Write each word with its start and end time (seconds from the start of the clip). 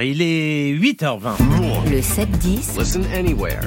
Il 0.00 0.22
est 0.22 0.74
8h20. 0.78 1.90
Le 1.90 1.98
7-10 1.98 2.78
Listen 2.78 3.04
anywhere. 3.12 3.58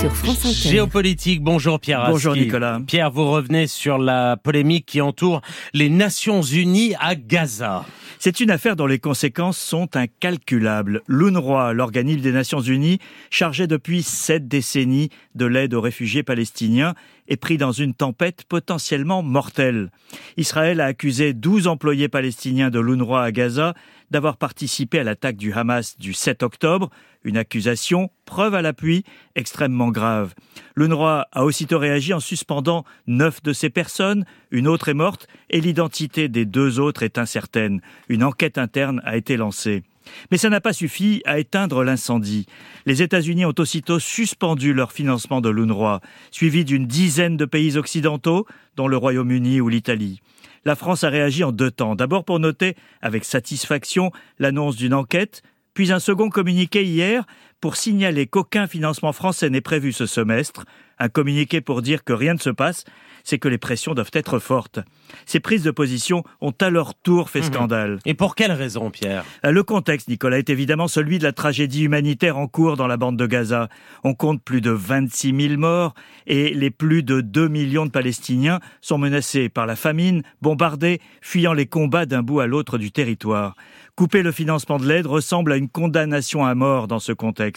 Sur 0.00 0.14
France 0.14 0.44
Inter. 0.44 0.68
Géopolitique, 0.68 1.42
bonjour 1.42 1.80
Pierre 1.80 2.06
Bonjour. 2.10 2.34
Nicolas. 2.34 2.80
Pierre, 2.86 3.10
vous 3.10 3.30
revenez 3.30 3.66
sur 3.66 3.98
la 3.98 4.36
polémique 4.36 4.84
qui 4.84 5.00
entoure 5.00 5.40
les 5.72 5.88
Nations 5.88 6.42
Unies 6.42 6.94
à 7.00 7.14
Gaza. 7.14 7.86
C'est 8.18 8.40
une 8.40 8.50
affaire 8.50 8.76
dont 8.76 8.86
les 8.86 8.98
conséquences 8.98 9.58
sont 9.58 9.96
incalculables. 9.96 11.02
L'UNRWA, 11.06 11.72
l'organisme 11.72 12.20
des 12.20 12.32
Nations 12.32 12.60
Unies, 12.60 12.98
chargé 13.30 13.66
depuis 13.66 14.02
sept 14.02 14.48
décennies 14.48 15.10
de 15.34 15.46
l'aide 15.46 15.74
aux 15.74 15.80
réfugiés 15.80 16.22
palestiniens, 16.22 16.94
est 17.28 17.36
pris 17.36 17.56
dans 17.56 17.72
une 17.72 17.94
tempête 17.94 18.44
potentiellement 18.48 19.22
mortelle. 19.22 19.90
Israël 20.36 20.80
a 20.80 20.86
accusé 20.86 21.32
12 21.32 21.66
employés 21.66 22.08
palestiniens 22.08 22.70
de 22.70 22.80
l'UNRWA 22.80 23.22
à 23.22 23.32
Gaza 23.32 23.74
d'avoir 24.10 24.36
participé 24.36 24.98
à 24.98 25.04
l'attaque 25.04 25.36
du 25.36 25.52
Hamas 25.52 25.98
du 25.98 26.12
7 26.12 26.42
octobre, 26.42 26.90
une 27.24 27.36
accusation, 27.36 28.10
preuve 28.24 28.54
à 28.54 28.62
l'appui, 28.62 29.04
extrêmement 29.34 29.90
grave. 29.90 30.34
L'UNRWA 30.76 31.26
a 31.32 31.44
aussitôt 31.44 31.78
réagi 31.78 32.14
en 32.14 32.20
suspendant 32.20 32.84
neuf 33.06 33.42
de 33.42 33.52
ces 33.52 33.70
personnes, 33.70 34.24
une 34.50 34.68
autre 34.68 34.88
est 34.88 34.94
morte 34.94 35.26
et 35.50 35.60
l'identité 35.60 36.28
des 36.28 36.44
deux 36.44 36.78
autres 36.78 37.02
est 37.02 37.18
incertaine. 37.18 37.80
Une 38.08 38.22
enquête 38.22 38.58
interne 38.58 39.02
a 39.04 39.16
été 39.16 39.36
lancée. 39.36 39.82
Mais 40.30 40.38
ça 40.38 40.50
n'a 40.50 40.60
pas 40.60 40.72
suffi 40.72 41.22
à 41.24 41.38
éteindre 41.38 41.82
l'incendie. 41.82 42.46
Les 42.86 43.02
États-Unis 43.02 43.44
ont 43.44 43.54
aussitôt 43.58 43.98
suspendu 43.98 44.72
leur 44.72 44.92
financement 44.92 45.40
de 45.40 45.48
l'UNRWA, 45.48 46.00
suivi 46.30 46.64
d'une 46.64 46.86
dizaine 46.86 47.36
de 47.36 47.44
pays 47.44 47.76
occidentaux, 47.76 48.46
dont 48.76 48.88
le 48.88 48.96
Royaume-Uni 48.96 49.60
ou 49.60 49.68
l'Italie. 49.68 50.20
La 50.66 50.74
France 50.74 51.04
a 51.04 51.10
réagi 51.10 51.44
en 51.44 51.52
deux 51.52 51.70
temps. 51.70 51.94
D'abord 51.94 52.24
pour 52.24 52.40
noter 52.40 52.74
avec 53.00 53.24
satisfaction 53.24 54.10
l'annonce 54.40 54.74
d'une 54.74 54.94
enquête, 54.94 55.44
puis 55.74 55.92
un 55.92 56.00
second 56.00 56.28
communiqué 56.28 56.82
hier 56.84 57.24
pour 57.66 57.74
signaler 57.74 58.28
qu'aucun 58.28 58.68
financement 58.68 59.12
français 59.12 59.50
n'est 59.50 59.60
prévu 59.60 59.92
ce 59.92 60.06
semestre. 60.06 60.66
Un 61.00 61.08
communiqué 61.08 61.60
pour 61.60 61.82
dire 61.82 62.04
que 62.04 62.12
rien 62.12 62.32
ne 62.32 62.38
se 62.38 62.48
passe, 62.48 62.84
c'est 63.24 63.40
que 63.40 63.48
les 63.48 63.58
pressions 63.58 63.92
doivent 63.92 64.12
être 64.12 64.38
fortes. 64.38 64.78
Ces 65.26 65.40
prises 65.40 65.64
de 65.64 65.72
position 65.72 66.22
ont 66.40 66.54
à 66.60 66.70
leur 66.70 66.94
tour 66.94 67.28
fait 67.28 67.42
scandale. 67.42 67.98
Et 68.04 68.14
pour 68.14 68.36
quelle 68.36 68.52
raison, 68.52 68.90
Pierre? 68.90 69.24
Euh, 69.44 69.50
Le 69.50 69.64
contexte, 69.64 70.06
Nicolas, 70.06 70.38
est 70.38 70.48
évidemment 70.48 70.86
celui 70.86 71.18
de 71.18 71.24
la 71.24 71.32
tragédie 71.32 71.82
humanitaire 71.82 72.38
en 72.38 72.46
cours 72.46 72.76
dans 72.76 72.86
la 72.86 72.96
bande 72.96 73.16
de 73.16 73.26
Gaza. 73.26 73.68
On 74.04 74.14
compte 74.14 74.42
plus 74.42 74.60
de 74.60 74.70
26 74.70 75.48
000 75.48 75.60
morts 75.60 75.94
et 76.28 76.54
les 76.54 76.70
plus 76.70 77.02
de 77.02 77.20
2 77.20 77.48
millions 77.48 77.84
de 77.86 77.90
Palestiniens 77.90 78.60
sont 78.80 78.98
menacés 78.98 79.48
par 79.48 79.66
la 79.66 79.74
famine, 79.74 80.22
bombardés, 80.40 81.00
fuyant 81.20 81.52
les 81.52 81.66
combats 81.66 82.06
d'un 82.06 82.22
bout 82.22 82.38
à 82.38 82.46
l'autre 82.46 82.78
du 82.78 82.92
territoire. 82.92 83.56
Couper 83.96 84.22
le 84.22 84.30
financement 84.30 84.78
de 84.78 84.86
l'aide 84.86 85.06
ressemble 85.06 85.52
à 85.52 85.56
une 85.56 85.70
condamnation 85.70 86.44
à 86.44 86.54
mort 86.54 86.86
dans 86.86 86.98
ce 86.98 87.12
contexte. 87.12 87.55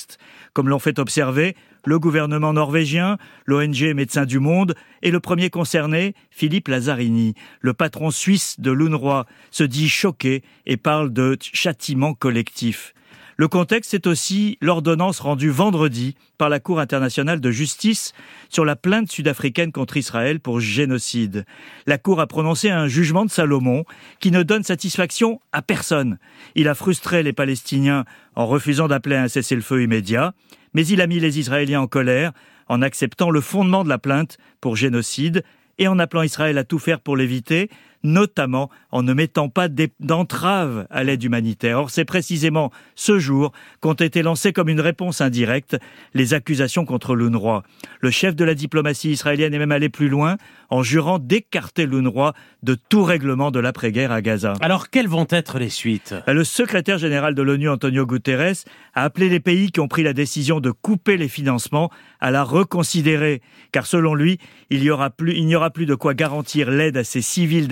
Comme 0.53 0.69
l'ont 0.69 0.79
fait 0.79 0.99
observer 0.99 1.55
le 1.85 1.99
gouvernement 1.99 2.53
norvégien, 2.53 3.17
l'ONG 3.45 3.93
Médecins 3.95 4.25
du 4.25 4.39
Monde 4.39 4.75
et 5.01 5.11
le 5.11 5.19
premier 5.19 5.49
concerné, 5.49 6.13
Philippe 6.29 6.67
Lazzarini, 6.67 7.35
le 7.61 7.73
patron 7.73 8.11
suisse 8.11 8.59
de 8.59 8.71
l'UNRWA, 8.71 9.25
se 9.51 9.63
dit 9.63 9.89
choqué 9.89 10.43
et 10.65 10.77
parle 10.77 11.13
de 11.13 11.37
châtiment 11.41 12.13
collectif. 12.13 12.93
Le 13.39 13.47
contexte, 13.47 13.91
c'est 13.91 14.05
aussi 14.05 14.57
l'ordonnance 14.59 15.21
rendue 15.21 15.49
vendredi 15.49 16.15
par 16.37 16.49
la 16.49 16.59
Cour 16.59 16.81
internationale 16.81 17.39
de 17.39 17.51
justice 17.51 18.11
sur 18.49 18.65
la 18.65 18.75
plainte 18.75 19.09
sud-africaine 19.09 19.71
contre 19.71 19.95
Israël 19.95 20.41
pour 20.41 20.59
génocide. 20.59 21.45
La 21.87 21.97
Cour 21.97 22.19
a 22.19 22.27
prononcé 22.27 22.69
un 22.69 22.89
jugement 22.89 23.23
de 23.23 23.29
Salomon 23.29 23.85
qui 24.19 24.31
ne 24.31 24.43
donne 24.43 24.63
satisfaction 24.63 25.39
à 25.53 25.61
personne. 25.61 26.17
Il 26.55 26.67
a 26.67 26.75
frustré 26.75 27.23
les 27.23 27.31
Palestiniens 27.31 28.03
en 28.35 28.45
refusant 28.45 28.89
d'appeler 28.89 29.15
à 29.15 29.23
un 29.23 29.27
cessez-le-feu 29.29 29.83
immédiat, 29.83 30.33
mais 30.73 30.85
il 30.85 30.99
a 30.99 31.07
mis 31.07 31.21
les 31.21 31.39
Israéliens 31.39 31.79
en 31.79 31.87
colère 31.87 32.33
en 32.67 32.81
acceptant 32.81 33.29
le 33.29 33.39
fondement 33.39 33.85
de 33.85 33.89
la 33.89 33.99
plainte 33.99 34.37
pour 34.59 34.75
génocide 34.75 35.45
et 35.77 35.87
en 35.87 35.97
appelant 35.97 36.23
Israël 36.23 36.57
à 36.57 36.65
tout 36.65 36.77
faire 36.77 36.99
pour 36.99 37.15
l'éviter, 37.15 37.69
notamment 38.03 38.69
en 38.91 39.03
ne 39.03 39.13
mettant 39.13 39.49
pas 39.49 39.67
d'entrave 39.99 40.87
à 40.89 41.03
l'aide 41.03 41.23
humanitaire. 41.23 41.79
Or, 41.79 41.89
c'est 41.89 42.05
précisément 42.05 42.71
ce 42.95 43.19
jour 43.19 43.51
qu'ont 43.81 43.93
été 43.93 44.21
lancées 44.21 44.53
comme 44.53 44.69
une 44.69 44.81
réponse 44.81 45.21
indirecte 45.21 45.77
les 46.13 46.33
accusations 46.33 46.85
contre 46.85 47.15
l'UNRWA. 47.15 47.63
Le 47.99 48.11
chef 48.11 48.35
de 48.35 48.45
la 48.45 48.55
diplomatie 48.55 49.11
israélienne 49.11 49.53
est 49.53 49.59
même 49.59 49.71
allé 49.71 49.89
plus 49.89 50.09
loin 50.09 50.37
en 50.69 50.83
jurant 50.83 51.19
d'écarter 51.19 51.85
l'UNRWA 51.85 52.33
de 52.63 52.75
tout 52.75 53.03
règlement 53.03 53.51
de 53.51 53.59
l'après-guerre 53.59 54.11
à 54.11 54.21
Gaza. 54.21 54.53
Alors, 54.61 54.89
quelles 54.89 55.07
vont 55.07 55.27
être 55.29 55.59
les 55.59 55.69
suites? 55.69 56.13
Le 56.27 56.43
secrétaire 56.43 56.97
général 56.97 57.35
de 57.35 57.41
l'ONU, 57.41 57.69
Antonio 57.69 58.05
Guterres, 58.05 58.65
a 58.93 59.03
appelé 59.03 59.29
les 59.29 59.39
pays 59.39 59.71
qui 59.71 59.79
ont 59.79 59.87
pris 59.87 60.03
la 60.03 60.13
décision 60.13 60.59
de 60.59 60.71
couper 60.71 61.17
les 61.17 61.27
financements 61.27 61.89
à 62.19 62.31
la 62.31 62.43
reconsidérer, 62.43 63.41
car 63.71 63.85
selon 63.85 64.13
lui, 64.13 64.39
il 64.69 64.83
y 64.83 64.89
aura 64.91 65.09
plus, 65.09 65.35
il 65.35 65.45
n'y 65.45 65.55
aura 65.55 65.69
plus 65.69 65.85
de 65.85 65.95
quoi 65.95 66.13
garantir 66.13 66.69
l'aide 66.69 66.97
à 66.97 67.03
ces 67.03 67.21
civils 67.21 67.67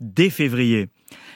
dès 0.00 0.30
février. 0.30 0.88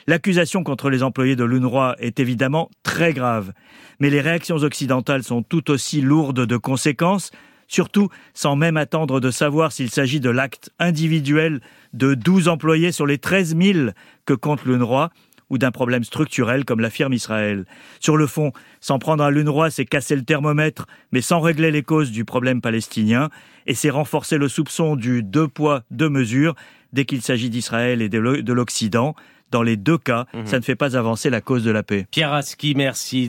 L'accusation 0.06 0.62
contre 0.62 0.90
les 0.90 1.02
employés 1.02 1.36
de 1.36 1.44
l'UNRWA 1.44 1.96
est 1.98 2.20
évidemment 2.20 2.70
très 2.82 3.12
grave, 3.12 3.52
mais 4.00 4.10
les 4.10 4.20
réactions 4.20 4.56
occidentales 4.56 5.22
sont 5.22 5.42
tout 5.42 5.70
aussi 5.70 6.00
lourdes 6.00 6.46
de 6.46 6.56
conséquences, 6.56 7.30
surtout 7.68 8.08
sans 8.34 8.56
même 8.56 8.76
attendre 8.76 9.20
de 9.20 9.30
savoir 9.30 9.72
s'il 9.72 9.90
s'agit 9.90 10.20
de 10.20 10.30
l'acte 10.30 10.70
individuel 10.78 11.60
de 11.92 12.14
12 12.14 12.48
employés 12.48 12.92
sur 12.92 13.06
les 13.06 13.18
13 13.18 13.56
000 13.56 13.78
que 14.26 14.34
compte 14.34 14.64
l'UNRWA, 14.64 15.10
ou 15.50 15.58
d'un 15.58 15.70
problème 15.70 16.04
structurel, 16.04 16.64
comme 16.64 16.80
l'affirme 16.80 17.12
Israël. 17.12 17.64
Sur 18.00 18.16
le 18.16 18.26
fond, 18.26 18.52
s'en 18.80 18.98
prendre 18.98 19.22
à 19.24 19.30
l'UNRWA, 19.30 19.70
c'est 19.70 19.84
casser 19.84 20.16
le 20.16 20.22
thermomètre, 20.24 20.86
mais 21.12 21.20
sans 21.20 21.40
régler 21.40 21.70
les 21.70 21.82
causes 21.82 22.10
du 22.10 22.24
problème 22.24 22.60
palestinien, 22.60 23.28
et 23.66 23.74
c'est 23.74 23.90
renforcer 23.90 24.38
le 24.38 24.48
soupçon 24.48 24.96
du 24.96 25.22
deux 25.22 25.48
poids, 25.48 25.82
deux 25.90 26.08
mesures, 26.08 26.54
dès 26.92 27.04
qu'il 27.04 27.22
s'agit 27.22 27.50
d'Israël 27.50 28.02
et 28.02 28.08
de 28.08 28.18
l'O- 28.18 28.42
de 28.42 28.52
l'Occident. 28.52 29.14
Dans 29.50 29.62
les 29.62 29.76
deux 29.76 29.98
cas, 29.98 30.26
ça 30.46 30.58
ne 30.58 30.64
fait 30.64 30.74
pas 30.74 30.96
avancer 30.96 31.30
la 31.30 31.40
cause 31.40 31.62
de 31.62 31.70
la 31.70 31.82
paix. 31.84 32.06
Pierre 32.10 32.32
Aski, 32.32 32.74
merci. 32.74 33.28